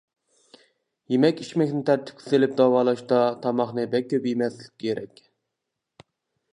[1.15, 5.27] يېمەك-ئىچمەكنى تەرتىپكە سېلىپ داۋالاشتا تاماقنى بەك كۆپ يېمەسلىك كېرەك.